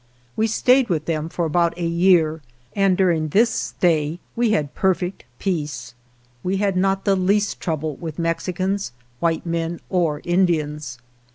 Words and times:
We 0.35 0.47
stayed 0.47 0.89
with 0.89 1.05
them 1.05 1.29
for 1.29 1.45
about 1.45 1.77
a 1.77 1.85
year, 1.85 2.41
and 2.75 2.97
during 2.97 3.27
this 3.27 3.51
stay 3.51 4.17
we 4.35 4.49
had 4.49 4.73
perfect 4.73 5.25
peace. 5.37 5.93
We 6.41 6.57
had 6.57 6.75
not 6.75 7.05
the 7.05 7.15
least 7.15 7.59
trouble 7.59 7.97
with 7.97 8.17
Mexicans, 8.17 8.93
white 9.19 9.45
men, 9.45 9.79
or 9.91 10.19
Indians. 10.25 10.97